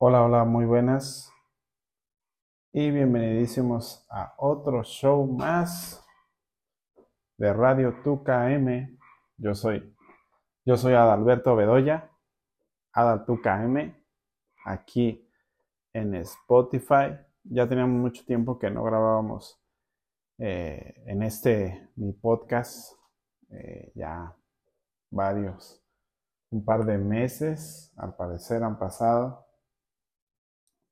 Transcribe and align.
Hola, 0.00 0.22
hola, 0.22 0.44
muy 0.44 0.64
buenas 0.64 1.32
y 2.72 2.88
bienvenidísimos 2.92 4.06
a 4.08 4.32
otro 4.36 4.84
show 4.84 5.26
más 5.26 6.06
de 7.36 7.52
Radio 7.52 8.00
Tuca 8.04 8.48
M. 8.52 8.96
Yo 9.38 9.56
soy, 9.56 9.92
yo 10.64 10.76
soy 10.76 10.94
Adalberto 10.94 11.56
Bedoya, 11.56 12.12
Adal 12.92 13.24
Tuca 13.24 13.60
M, 13.64 14.00
aquí 14.64 15.28
en 15.92 16.14
Spotify. 16.14 17.18
Ya 17.42 17.68
teníamos 17.68 18.00
mucho 18.00 18.24
tiempo 18.24 18.56
que 18.56 18.70
no 18.70 18.84
grabábamos 18.84 19.60
eh, 20.38 21.02
en 21.06 21.24
este 21.24 21.90
mi 21.96 22.12
podcast, 22.12 22.92
eh, 23.50 23.90
ya 23.96 24.32
varios, 25.10 25.84
un 26.50 26.64
par 26.64 26.84
de 26.84 26.98
meses, 26.98 27.92
al 27.96 28.14
parecer 28.14 28.62
han 28.62 28.78
pasado 28.78 29.47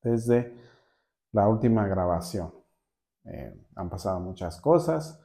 desde 0.07 0.53
la 1.31 1.47
última 1.47 1.87
grabación. 1.87 2.53
Eh, 3.25 3.53
han 3.75 3.89
pasado 3.89 4.19
muchas 4.19 4.59
cosas. 4.61 5.21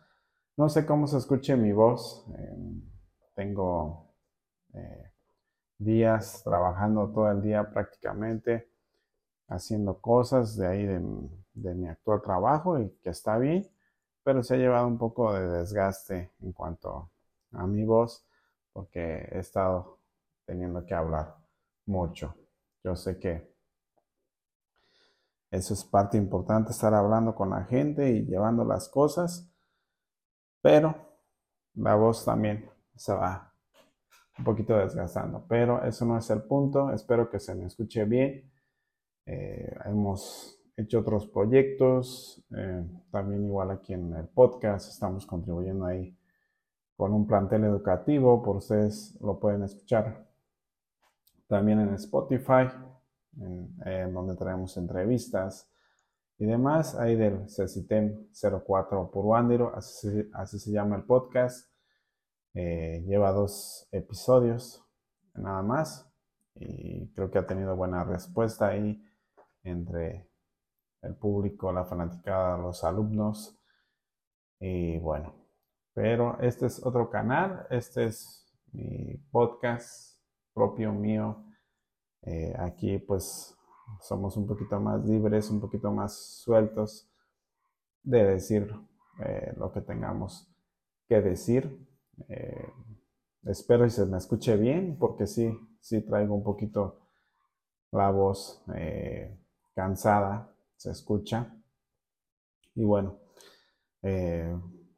No 0.56 0.68
sé 0.68 0.84
cómo 0.84 1.06
se 1.06 1.18
escuche 1.18 1.56
mi 1.56 1.72
voz. 1.72 2.26
Eh, 2.36 2.56
tengo 3.34 4.14
eh, 4.74 5.12
días 5.78 6.42
trabajando 6.44 7.10
todo 7.10 7.30
el 7.30 7.40
día 7.40 7.70
prácticamente, 7.70 8.68
haciendo 9.48 10.00
cosas 10.00 10.56
de 10.56 10.66
ahí 10.66 10.86
de, 10.86 11.00
de, 11.54 11.74
mi 11.74 11.88
actual 11.88 12.20
trabajo 12.22 12.78
y 12.78 12.90
que 13.02 13.10
está 13.10 13.38
bien, 13.38 13.68
pero 14.22 14.42
se 14.42 14.54
ha 14.54 14.58
llevado 14.58 14.86
un 14.86 14.98
poco 14.98 15.32
de 15.32 15.46
desgaste 15.48 16.32
en 16.40 16.52
cuanto 16.52 17.10
a 17.52 17.66
mi 17.66 17.84
voz 17.84 18.26
porque 18.72 19.28
he 19.30 19.38
estado 19.38 19.98
teniendo 20.44 20.84
que 20.84 20.94
hablar 20.94 21.36
mucho. 21.86 22.34
Yo 22.82 22.96
sé 22.96 23.18
que 23.18 23.51
eso 25.52 25.74
es 25.74 25.84
parte 25.84 26.16
importante, 26.16 26.70
estar 26.70 26.94
hablando 26.94 27.34
con 27.34 27.50
la 27.50 27.64
gente 27.64 28.10
y 28.10 28.24
llevando 28.24 28.64
las 28.64 28.88
cosas. 28.88 29.52
Pero 30.62 30.94
la 31.74 31.94
voz 31.94 32.24
también 32.24 32.70
se 32.96 33.12
va 33.12 33.52
un 34.38 34.44
poquito 34.46 34.78
desgastando. 34.78 35.44
Pero 35.46 35.84
eso 35.84 36.06
no 36.06 36.16
es 36.16 36.30
el 36.30 36.42
punto. 36.44 36.90
Espero 36.90 37.28
que 37.28 37.38
se 37.38 37.54
me 37.54 37.66
escuche 37.66 38.06
bien. 38.06 38.50
Eh, 39.26 39.76
hemos 39.84 40.58
hecho 40.74 41.00
otros 41.00 41.26
proyectos. 41.26 42.42
Eh, 42.56 42.86
también 43.10 43.44
igual 43.44 43.72
aquí 43.72 43.92
en 43.92 44.10
el 44.14 44.28
podcast 44.28 44.88
estamos 44.88 45.26
contribuyendo 45.26 45.84
ahí 45.84 46.16
con 46.96 47.12
un 47.12 47.26
plantel 47.26 47.64
educativo. 47.64 48.42
Por 48.42 48.56
ustedes 48.56 49.20
lo 49.20 49.38
pueden 49.38 49.64
escuchar 49.64 50.26
también 51.46 51.80
en 51.80 51.92
Spotify 51.92 52.68
en, 53.40 54.12
donde 54.12 54.36
traemos 54.36 54.76
entrevistas 54.76 55.70
y 56.38 56.46
demás. 56.46 56.94
Ahí 56.94 57.16
del 57.16 57.48
CECITEM 57.48 58.28
04 58.32 59.10
por 59.10 59.24
Wandero, 59.26 59.74
así, 59.74 60.28
así, 60.34 60.58
se 60.58 60.72
llama 60.72 60.96
el 60.96 61.04
podcast. 61.04 61.70
Eh, 62.54 63.02
lleva 63.06 63.32
dos 63.32 63.88
episodios 63.92 64.84
nada 65.34 65.62
más 65.62 66.06
y 66.54 67.08
creo 67.14 67.30
que 67.30 67.38
ha 67.38 67.46
tenido 67.46 67.74
buena 67.74 68.04
respuesta 68.04 68.68
ahí 68.68 69.02
entre 69.62 70.28
el 71.00 71.14
público, 71.14 71.72
la 71.72 71.84
fanaticada, 71.84 72.58
los 72.58 72.84
alumnos. 72.84 73.58
Y 74.60 74.98
bueno, 74.98 75.34
pero 75.94 76.38
este 76.40 76.66
es 76.66 76.84
otro 76.84 77.10
canal, 77.10 77.66
este 77.70 78.06
es 78.06 78.52
mi 78.72 79.16
podcast 79.30 80.18
propio 80.54 80.92
mío 80.92 81.44
eh, 82.22 82.54
aquí 82.58 82.98
pues 82.98 83.56
somos 84.00 84.36
un 84.36 84.46
poquito 84.46 84.80
más 84.80 85.04
libres, 85.04 85.50
un 85.50 85.60
poquito 85.60 85.90
más 85.90 86.14
sueltos 86.14 87.08
de 88.02 88.24
decir 88.24 88.72
eh, 89.24 89.52
lo 89.56 89.72
que 89.72 89.80
tengamos 89.80 90.48
que 91.08 91.20
decir. 91.20 91.84
Eh, 92.28 92.68
espero 93.44 93.84
y 93.84 93.90
se 93.90 94.06
me 94.06 94.18
escuche 94.18 94.56
bien 94.56 94.96
porque 94.98 95.26
sí, 95.26 95.52
sí 95.80 96.00
traigo 96.02 96.34
un 96.34 96.44
poquito 96.44 97.00
la 97.90 98.10
voz 98.10 98.64
cansada, 99.74 100.54
se 100.76 100.90
escucha. 100.90 101.54
Y 102.74 102.84
bueno, 102.84 103.18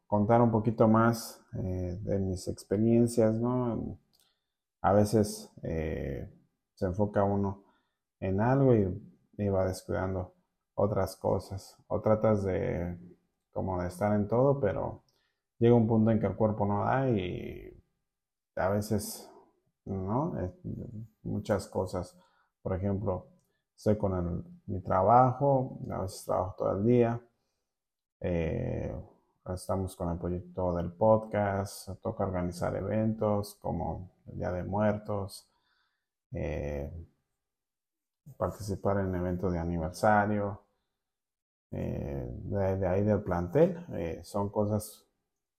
contar 0.07 0.41
un 0.41 0.51
poquito 0.51 0.87
más 0.87 1.43
de 1.51 2.19
mis 2.19 2.47
experiencias, 2.47 3.35
¿no? 3.35 3.99
A 4.79 4.93
veces 4.93 5.51
se 6.75 6.85
enfoca 6.85 7.23
uno 7.23 7.63
en 8.19 8.39
algo 8.41 8.75
y, 8.75 9.49
va 9.49 9.65
descuidando 9.65 10.33
otras 10.75 11.15
cosas. 11.17 11.77
O 11.87 12.01
tratas 12.01 12.43
de 12.43 12.97
como 13.51 13.81
de 13.81 13.87
estar 13.87 14.13
en 14.13 14.27
todo, 14.27 14.59
pero 14.59 15.03
llega 15.59 15.75
un 15.75 15.87
punto 15.87 16.11
en 16.11 16.19
que 16.19 16.27
el 16.27 16.35
cuerpo 16.35 16.65
no 16.65 16.85
da 16.85 17.09
y 17.09 17.71
a 18.55 18.69
veces, 18.69 19.29
¿no? 19.85 20.33
muchas 21.23 21.67
cosas. 21.67 22.17
Por 22.61 22.75
ejemplo, 22.75 23.27
estoy 23.75 23.97
con 23.97 24.43
mi 24.65 24.81
trabajo, 24.81 25.77
a 25.91 26.01
veces 26.01 26.25
trabajo 26.25 26.55
todo 26.57 26.77
el 26.77 26.85
día. 26.85 27.21
Eh, 28.21 28.95
estamos 29.53 29.95
con 29.95 30.09
el 30.09 30.17
proyecto 30.17 30.73
del 30.75 30.91
podcast, 30.91 31.89
toca 32.01 32.25
organizar 32.25 32.75
eventos 32.75 33.55
como 33.61 34.09
el 34.27 34.37
Día 34.37 34.51
de 34.51 34.63
Muertos, 34.63 35.47
eh, 36.33 36.91
participar 38.37 38.99
en 38.99 39.15
eventos 39.15 39.53
de 39.53 39.59
aniversario, 39.59 40.61
eh, 41.71 42.27
de, 42.43 42.87
ahí 42.87 43.03
del 43.03 43.21
plantel, 43.23 43.85
eh, 43.93 44.21
son 44.23 44.49
cosas 44.49 45.05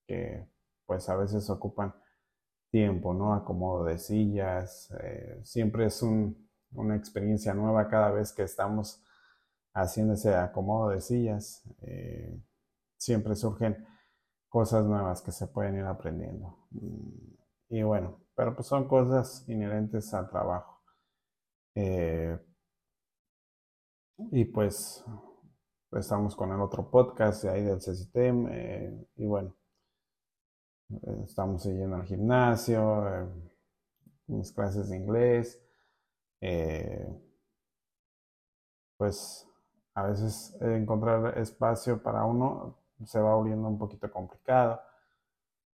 que 0.05 0.47
pues 0.85 1.09
a 1.09 1.15
veces 1.15 1.49
ocupan 1.49 1.93
tiempo, 2.71 3.13
¿no? 3.13 3.33
Acomodo 3.33 3.83
de 3.85 3.97
sillas, 3.97 4.93
siempre 5.43 5.85
es 5.85 6.01
una 6.01 6.95
experiencia 6.95 7.53
nueva 7.53 7.87
cada 7.89 8.11
vez 8.11 8.31
que 8.31 8.43
estamos 8.43 9.03
haciendo 9.73 10.13
ese 10.13 10.35
acomodo 10.35 10.89
de 10.89 11.01
sillas, 11.01 11.63
siempre 12.97 13.35
surgen 13.35 13.85
cosas 14.49 14.85
nuevas 14.85 15.21
que 15.21 15.31
se 15.31 15.47
pueden 15.47 15.75
ir 15.75 15.85
aprendiendo. 15.85 16.57
Mm, 16.71 17.09
y 17.69 17.83
bueno, 17.83 18.19
pero 18.37 18.53
pues 18.53 18.67
son 18.67 18.87
cosas 18.87 19.43
inherentes 19.49 20.13
al 20.13 20.29
trabajo. 20.29 20.83
Eh, 21.73 22.37
y 24.31 24.45
pues 24.45 25.03
estamos 25.93 26.35
con 26.35 26.51
el 26.51 26.61
otro 26.61 26.87
podcast 26.87 27.45
ahí 27.45 27.63
del 27.63 27.79
CCTM 27.79 28.47
eh, 28.51 29.07
y 29.15 29.25
bueno, 29.25 29.55
eh, 30.91 31.23
estamos 31.23 31.63
siguiendo 31.63 31.95
al 31.95 32.05
gimnasio, 32.05 33.27
mis 34.27 34.51
clases 34.51 34.89
de 34.89 34.97
inglés, 34.97 35.59
pues 38.97 39.47
a 39.95 40.03
veces 40.03 40.55
encontrar 40.61 41.39
espacio 41.39 42.03
para 42.03 42.23
uno 42.23 42.77
se 43.03 43.19
va 43.19 43.33
volviendo 43.33 43.67
un 43.67 43.79
poquito 43.79 44.11
complicado. 44.11 44.79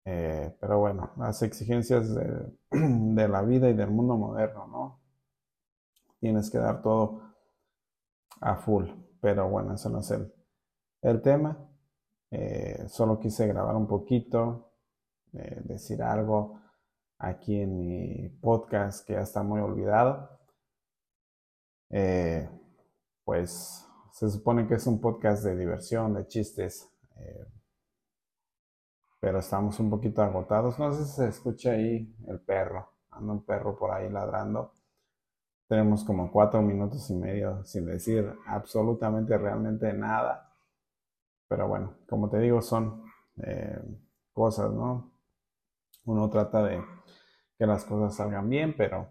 Eh, 0.09 0.55
pero 0.61 0.79
bueno, 0.79 1.11
las 1.17 1.41
exigencias 1.41 2.15
de, 2.71 3.27
la 3.27 3.41
vida 3.41 3.69
y 3.69 3.73
del 3.73 3.91
mundo 3.91 4.15
moderno, 4.15 4.65
¿no? 4.67 5.01
Tienes 6.21 6.49
que 6.49 6.59
dar 6.59 6.81
todo 6.81 7.33
a 8.39 8.55
full. 8.55 8.85
Pero 9.19 9.49
bueno, 9.49 9.73
eso 9.73 9.89
no 9.89 9.99
es 9.99 10.13
el, 11.01 11.21
tema. 11.21 11.57
Eh, 12.31 12.85
solo 12.87 13.19
quise 13.19 13.47
grabar 13.47 13.75
un 13.75 13.85
poquito, 13.85 14.71
eh, 15.33 15.61
decir 15.65 16.01
algo 16.01 16.61
aquí 17.17 17.59
en 17.59 17.77
mi 17.77 18.29
podcast 18.29 19.05
que 19.05 19.13
ya 19.13 19.21
está 19.21 19.43
muy 19.43 19.59
olvidado. 19.59 20.39
pues 23.25 23.85
se 24.13 24.29
supone 24.31 24.67
que 24.67 24.75
es 24.75 24.87
un 24.87 25.01
podcast 25.01 25.43
de 25.43 25.57
diversión, 25.57 26.13
de 26.13 26.25
chistes 26.27 26.89
pero 29.19 29.39
estamos 29.39 29.79
un 29.79 29.89
poquito 29.89 30.21
agotados. 30.21 30.77
No 30.79 30.91
sé 30.93 31.05
si 31.05 31.11
se 31.11 31.27
escucha 31.27 31.71
ahí 31.71 32.15
el 32.27 32.39
perro, 32.41 32.91
anda 33.11 33.33
un 33.33 33.45
perro 33.45 33.77
por 33.77 33.91
ahí 33.91 34.09
ladrando. 34.09 34.73
Tenemos 35.67 36.03
como 36.03 36.31
cuatro 36.31 36.61
minutos 36.61 37.09
y 37.09 37.15
medio 37.15 37.63
sin 37.65 37.85
decir 37.85 38.33
absolutamente 38.45 39.37
realmente 39.37 39.91
nada. 39.93 40.55
Pero 41.47 41.67
bueno, 41.67 41.97
como 42.07 42.29
te 42.29 42.39
digo, 42.39 42.61
son 42.61 43.03
eh, 43.43 43.79
cosas, 44.31 44.71
¿no? 44.71 45.11
Uno 46.05 46.29
trata 46.29 46.63
de 46.63 46.81
que 47.57 47.65
las 47.65 47.83
cosas 47.85 48.15
salgan 48.15 48.47
bien, 48.49 48.75
pero 48.77 49.09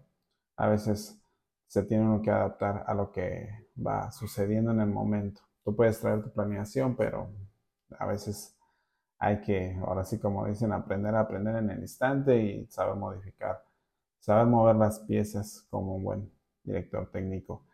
a 0.55 0.67
veces 0.67 1.21
se 1.67 1.83
tiene 1.83 2.05
uno 2.05 2.21
que 2.21 2.31
adaptar 2.31 2.83
a 2.87 2.93
lo 2.93 3.11
que 3.11 3.67
va 3.85 4.11
sucediendo 4.11 4.71
en 4.71 4.81
el 4.81 4.89
momento. 4.89 5.41
Tú 5.63 5.75
puedes 5.75 5.99
traer 5.99 6.23
tu 6.23 6.31
planeación, 6.31 6.95
pero 6.95 7.29
a 7.99 8.05
veces 8.07 8.56
hay 9.19 9.41
que, 9.41 9.77
ahora 9.85 10.03
sí 10.05 10.19
como 10.19 10.45
dicen, 10.45 10.71
aprender 10.71 11.15
a 11.15 11.21
aprender 11.21 11.55
en 11.55 11.69
el 11.71 11.79
instante 11.79 12.37
y 12.41 12.67
saber 12.67 12.95
modificar, 12.95 13.63
saber 14.19 14.45
mover 14.47 14.75
las 14.75 14.99
piezas 14.99 15.65
como 15.69 15.95
un 15.95 16.03
buen 16.03 16.31
director 16.63 17.09
técnico. 17.11 17.65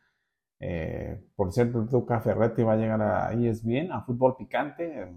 Eh, 0.60 1.22
por 1.36 1.52
cierto, 1.52 1.86
Tuca 1.86 2.22
Ferretti 2.22 2.64
va 2.64 2.74
a 2.74 2.78
llegar 2.78 3.02
a 3.02 3.34
ESPN, 3.34 3.92
a 3.92 4.02
Fútbol 4.04 4.38
Picante. 4.38 5.12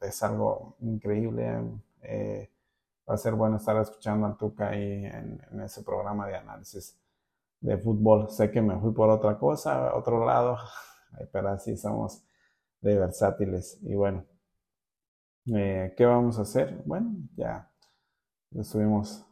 Es 0.00 0.22
algo 0.22 0.76
increíble. 0.80 1.62
Eh, 2.02 2.50
va 3.08 3.14
a 3.14 3.18
ser 3.18 3.34
bueno 3.34 3.56
estar 3.56 3.76
escuchando 3.78 4.26
a 4.26 4.36
Tuca 4.36 4.70
ahí 4.70 5.06
en, 5.06 5.40
ese 5.64 5.82
programa 5.82 6.26
de 6.26 6.36
análisis 6.36 6.98
de 7.60 7.78
fútbol. 7.78 8.28
Sé 8.30 8.50
que 8.50 8.60
me 8.60 8.78
fui 8.78 8.92
por 8.92 9.08
otra 9.08 9.38
cosa, 9.38 9.94
otro 9.94 10.26
lado, 10.26 10.58
pero 11.32 11.48
así 11.50 11.76
somos 11.76 12.22
de 12.80 12.98
versátiles. 12.98 13.78
Y 13.82 13.94
bueno, 13.94 14.26
eh, 15.46 15.94
¿qué 15.96 16.06
vamos 16.06 16.38
a 16.38 16.42
hacer? 16.42 16.82
Bueno, 16.84 17.12
ya 17.36 17.70
estuvimos, 18.52 19.26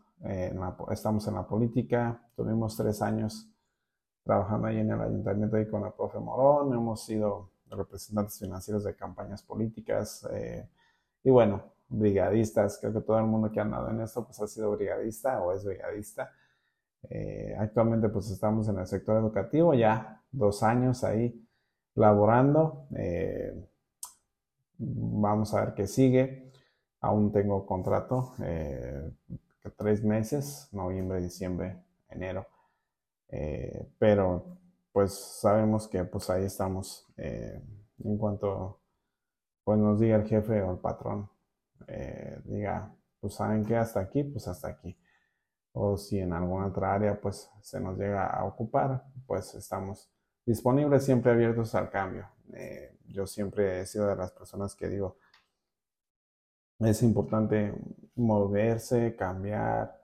estamos 0.91 1.27
en 1.29 1.35
la 1.35 1.47
política, 1.47 2.21
tuvimos 2.37 2.77
tres 2.77 3.03
años 3.03 3.49
trabajando 4.25 4.69
ahí 4.69 4.79
en 4.79 4.91
el 4.91 5.01
ayuntamiento 5.01 5.57
ahí 5.57 5.69
con 5.69 5.83
la 5.83 5.91
profe 5.91 6.19
Morón, 6.19 6.73
hemos 6.73 7.05
sido 7.05 7.51
representantes 7.71 8.39
financieros 8.39 8.85
de 8.85 8.95
campañas 8.95 9.43
políticas 9.43 10.27
eh, 10.33 10.69
y 11.23 11.31
bueno, 11.31 11.62
brigadistas, 11.89 12.79
creo 12.79 12.93
que 12.93 13.01
todo 13.01 13.19
el 13.19 13.27
mundo 13.27 13.51
que 13.51 13.61
ha 13.61 13.62
andado 13.62 13.91
en 13.91 14.01
esto 14.01 14.25
pues 14.25 14.41
ha 14.41 14.47
sido 14.47 14.71
brigadista 14.77 15.43
o 15.43 15.53
es 15.53 15.65
brigadista. 15.65 16.33
Eh, 17.09 17.57
actualmente 17.59 18.09
pues 18.09 18.31
estamos 18.31 18.69
en 18.69 18.79
el 18.79 18.87
sector 18.87 19.17
educativo, 19.17 19.75
ya 19.75 20.23
dos 20.31 20.62
años 20.62 21.03
ahí 21.05 21.47
laborando. 21.95 22.87
Eh, 22.97 23.70
vamos 24.81 25.55
a 25.55 25.65
ver 25.65 25.75
qué 25.75 25.87
sigue. 25.87 26.50
Aún 27.00 27.32
tengo 27.32 27.67
contrato, 27.67 28.35
tres 29.77 30.05
meses, 30.05 30.69
noviembre, 30.73 31.21
diciembre, 31.21 31.82
enero. 32.09 32.47
Eh, 33.31 33.88
pero 33.99 34.59
pues 34.93 35.15
sabemos 35.41 35.87
que 35.87 36.05
pues 36.05 36.29
ahí 36.31 36.44
estamos 36.44 37.06
eh, 37.17 37.62
en 38.03 38.19
cuanto 38.19 38.81
pues 39.62 39.79
nos 39.79 40.00
diga 40.00 40.17
el 40.17 40.27
jefe 40.27 40.61
o 40.62 40.73
el 40.73 40.79
patrón 40.79 41.31
eh, 41.87 42.41
diga 42.44 42.93
pues 43.21 43.35
saben 43.35 43.65
que 43.65 43.76
hasta 43.76 44.00
aquí 44.00 44.25
pues 44.25 44.49
hasta 44.49 44.67
aquí 44.67 44.99
o 45.73 45.97
si 45.97 46.19
en 46.19 46.33
alguna 46.33 46.67
otra 46.67 46.93
área 46.93 47.21
pues 47.21 47.49
se 47.62 47.81
nos 47.81 47.97
llega 47.97 48.26
a 48.26 48.44
ocupar 48.44 49.05
pues 49.29 49.55
estamos 49.55 50.11
disponibles 50.50 51.05
siempre 51.05 51.32
abiertos 51.32 51.75
al 51.75 51.91
cambio 51.91 52.29
yo 53.06 53.26
siempre 53.26 53.81
he 53.81 53.87
sido 53.87 54.06
de 54.06 54.17
las 54.17 54.32
personas 54.32 54.75
que 54.75 54.88
digo 54.88 55.17
es 56.81 57.02
importante 57.02 57.75
moverse 58.17 59.14
cambiar 59.17 60.00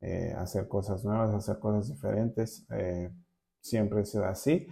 eh, 0.00 0.34
hacer 0.36 0.68
cosas 0.68 1.04
nuevas, 1.04 1.34
hacer 1.34 1.58
cosas 1.58 1.88
diferentes. 1.88 2.66
Eh, 2.70 3.10
siempre 3.60 4.02
he 4.02 4.04
sido 4.04 4.26
así, 4.26 4.66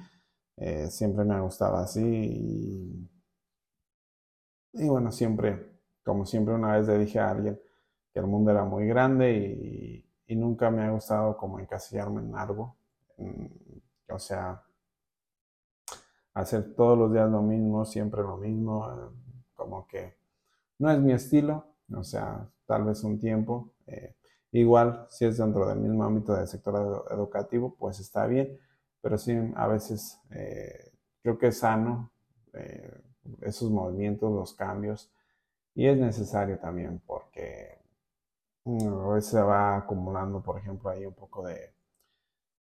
eh, 0.56 0.88
siempre 0.90 1.24
me 1.24 1.34
ha 1.34 1.40
gustado 1.40 1.76
así 1.76 3.08
y, 4.72 4.88
bueno, 4.88 5.10
siempre, 5.10 5.80
como 6.04 6.26
siempre 6.26 6.54
una 6.54 6.76
vez 6.76 6.86
le 6.86 6.98
dije 6.98 7.18
a 7.18 7.30
alguien 7.30 7.60
que 8.12 8.20
el 8.20 8.26
mundo 8.26 8.50
era 8.50 8.64
muy 8.64 8.86
grande 8.86 9.32
y, 9.32 10.00
nunca 10.36 10.68
me 10.68 10.82
ha 10.82 10.90
gustado 10.90 11.36
como 11.36 11.60
encasillarme 11.60 12.20
en 12.20 12.34
algo. 12.36 12.76
o 14.08 14.18
sea, 14.18 14.64
hacer 16.34 16.74
todos 16.74 16.98
los 16.98 17.12
días 17.12 17.30
lo 17.30 17.42
mismo, 17.42 17.84
siempre 17.84 18.22
lo 18.22 18.36
mismo, 18.36 19.12
como 19.54 19.86
que 19.86 20.16
no 20.78 20.90
es 20.90 20.98
mi 20.98 21.12
estilo, 21.12 21.64
o 21.94 22.04
sea, 22.04 22.48
tal 22.66 22.84
vez 22.84 23.02
un 23.04 23.18
tiempo. 23.18 23.72
Igual, 24.54 25.06
si 25.10 25.24
es 25.24 25.38
dentro 25.38 25.66
del 25.68 25.80
mismo 25.80 26.04
ámbito 26.04 26.32
del 26.34 26.46
sector 26.46 27.06
educativo, 27.10 27.74
pues 27.76 27.98
está 27.98 28.26
bien, 28.26 28.56
pero 29.00 29.18
sí 29.18 29.36
a 29.56 29.66
veces 29.66 30.20
eh, 30.30 30.92
creo 31.22 31.36
que 31.38 31.48
es 31.48 31.58
sano 31.58 32.12
eh, 32.52 33.02
esos 33.40 33.68
movimientos, 33.70 34.32
los 34.32 34.54
cambios, 34.54 35.10
y 35.74 35.86
es 35.88 35.98
necesario 35.98 36.58
también 36.60 37.02
porque 37.04 37.80
mm, 38.64 38.88
a 38.88 39.14
veces 39.14 39.30
se 39.32 39.42
va 39.42 39.76
acumulando, 39.76 40.40
por 40.40 40.58
ejemplo, 40.58 40.90
ahí 40.90 41.04
un 41.04 41.14
poco 41.14 41.46
de, 41.46 41.74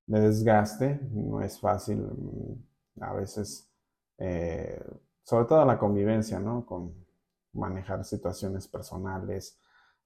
desgaste, 0.06 1.00
no 1.11 1.43
es 1.43 1.58
fácil 1.58 1.99
mm, 1.99 2.69
a 3.00 3.12
veces, 3.12 3.69
eh, 4.19 4.82
sobre 5.23 5.47
todo 5.47 5.64
la 5.64 5.79
convivencia, 5.79 6.38
¿no? 6.38 6.67
Con 6.67 6.94
manejar 7.52 8.05
situaciones 8.05 8.69
personales, 8.69 9.58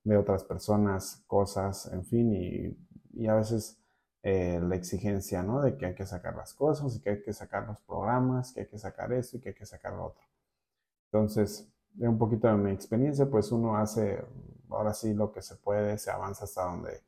de 0.04 0.16
otras 0.16 0.44
personas, 0.44 1.24
cosas, 1.26 1.90
en 1.92 2.04
fin, 2.04 2.76
y, 3.14 3.26
a 3.26 3.34
veces 3.34 3.78
eh, 4.22 4.60
la 4.62 4.76
exigencia, 4.76 5.42
¿no? 5.42 5.62
De 5.62 5.76
que 5.76 5.86
hay 5.86 5.94
que 5.94 6.06
sacar 6.06 6.36
las 6.36 6.52
cosas 6.54 6.94
y 6.96 7.00
que 7.00 7.10
hay 7.10 7.22
que 7.22 7.32
sacar 7.32 7.66
los 7.66 7.78
programas, 7.80 8.52
que 8.52 8.60
hay 8.60 8.66
que 8.66 8.78
sacar 8.78 9.12
esto 9.12 9.36
y 9.36 9.40
que 9.40 9.50
hay 9.50 9.54
que 9.54 9.66
sacar 9.66 9.94
lo 9.94 10.06
otro. 10.06 10.24
Entonces, 11.06 11.68
de 11.92 12.08
un 12.08 12.18
poquito 12.18 12.48
de 12.48 12.54
mi 12.54 12.72
experiencia, 12.72 13.26
pues 13.26 13.52
uno 13.52 13.76
hace 13.76 14.24
ahora 14.70 14.92
sí 14.92 15.14
lo 15.14 15.32
que 15.32 15.42
se 15.42 15.56
puede, 15.56 15.98
se 15.98 16.10
avanza 16.10 16.44
hasta 16.44 16.64
donde, 16.64 17.00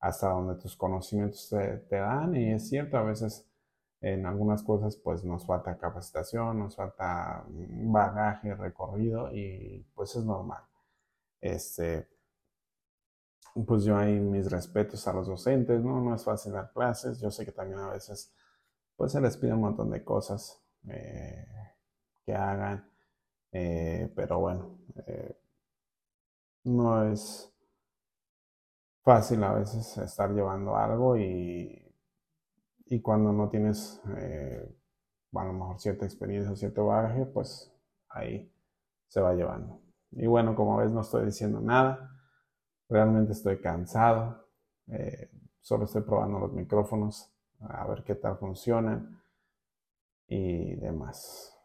hasta 0.00 0.28
donde 0.28 0.56
tus 0.56 0.76
conocimientos 0.76 1.48
te 1.48 1.96
dan 1.96 2.36
y 2.36 2.52
es 2.52 2.68
cierto, 2.68 2.98
a 2.98 3.02
veces 3.02 3.48
en 4.00 4.26
algunas 4.26 4.62
cosas 4.62 4.96
pues 4.96 5.24
nos 5.24 5.46
falta 5.46 5.78
capacitación, 5.78 6.58
nos 6.58 6.76
falta 6.76 7.44
bagaje, 7.48 8.54
recorrido 8.54 9.32
y 9.32 9.86
pues 9.94 10.14
es 10.16 10.24
normal. 10.24 10.62
Este, 11.40 12.08
pues 13.66 13.84
yo 13.84 13.96
hay 13.96 14.20
mis 14.20 14.50
respetos 14.50 15.06
a 15.08 15.12
los 15.12 15.26
docentes, 15.26 15.82
¿no? 15.82 16.00
No 16.00 16.14
es 16.14 16.24
fácil 16.24 16.52
dar 16.52 16.72
clases, 16.72 17.20
yo 17.20 17.30
sé 17.30 17.44
que 17.44 17.52
también 17.52 17.80
a 17.80 17.90
veces 17.90 18.32
pues 18.96 19.12
se 19.12 19.20
les 19.20 19.36
pide 19.36 19.54
un 19.54 19.60
montón 19.62 19.90
de 19.90 20.04
cosas 20.04 20.60
eh, 20.88 21.46
que 22.24 22.34
hagan, 22.34 22.88
eh, 23.52 24.12
pero 24.14 24.40
bueno, 24.40 24.78
eh, 25.06 25.36
no 26.64 27.10
es 27.10 27.52
fácil 29.02 29.42
a 29.44 29.54
veces 29.54 29.96
estar 29.98 30.30
llevando 30.30 30.76
algo 30.76 31.16
y, 31.16 31.87
y 32.90 33.00
cuando 33.00 33.32
no 33.32 33.48
tienes 33.48 34.00
a 35.34 35.44
lo 35.44 35.52
mejor 35.52 35.80
cierta 35.80 36.04
experiencia, 36.04 36.54
cierto 36.56 36.86
bagaje, 36.86 37.26
pues 37.26 37.72
ahí 38.08 38.52
se 39.08 39.20
va 39.20 39.34
llevando. 39.34 39.80
Y 40.10 40.26
bueno, 40.26 40.54
como 40.54 40.76
ves 40.78 40.90
no 40.90 41.02
estoy 41.02 41.26
diciendo 41.26 41.60
nada 41.60 42.18
Realmente 42.88 43.32
estoy 43.32 43.60
cansado. 43.60 44.48
Eh, 44.86 45.30
solo 45.60 45.84
estoy 45.84 46.02
probando 46.02 46.38
los 46.38 46.52
micrófonos 46.52 47.30
a 47.60 47.86
ver 47.86 48.02
qué 48.02 48.14
tal 48.14 48.38
funcionan 48.38 49.20
y 50.26 50.74
demás. 50.76 51.57